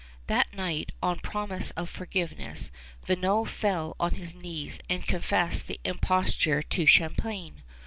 [0.25, 2.71] That night, on promise of forgiveness,
[3.05, 7.61] Vignau fell on his knees and confessed the imposture to Champlain.